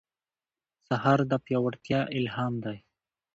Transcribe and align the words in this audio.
سهار 0.87 1.19
د 1.31 1.33
پیاوړتیا 1.45 2.01
الهام 2.17 2.53
دی. 2.65 2.77